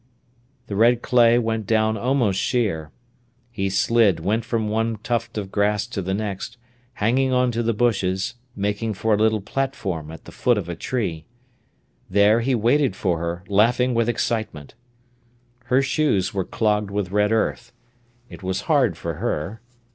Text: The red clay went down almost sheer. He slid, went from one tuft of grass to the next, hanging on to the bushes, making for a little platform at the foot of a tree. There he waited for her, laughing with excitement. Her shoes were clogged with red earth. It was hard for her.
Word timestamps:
The 0.65 0.75
red 0.75 1.03
clay 1.03 1.37
went 1.37 1.67
down 1.67 1.95
almost 1.95 2.39
sheer. 2.39 2.89
He 3.51 3.69
slid, 3.69 4.19
went 4.19 4.43
from 4.43 4.67
one 4.67 4.97
tuft 5.03 5.37
of 5.37 5.51
grass 5.51 5.85
to 5.85 6.01
the 6.01 6.15
next, 6.15 6.57
hanging 6.93 7.31
on 7.31 7.51
to 7.51 7.61
the 7.61 7.75
bushes, 7.75 8.33
making 8.55 8.95
for 8.95 9.13
a 9.13 9.17
little 9.17 9.41
platform 9.41 10.09
at 10.09 10.25
the 10.25 10.31
foot 10.31 10.57
of 10.57 10.67
a 10.67 10.75
tree. 10.75 11.27
There 12.09 12.39
he 12.39 12.55
waited 12.55 12.95
for 12.95 13.19
her, 13.19 13.43
laughing 13.47 13.93
with 13.93 14.09
excitement. 14.09 14.73
Her 15.65 15.83
shoes 15.83 16.33
were 16.33 16.45
clogged 16.45 16.89
with 16.89 17.11
red 17.11 17.31
earth. 17.31 17.71
It 18.27 18.41
was 18.41 18.61
hard 18.61 18.97
for 18.97 19.17
her. 19.21 19.61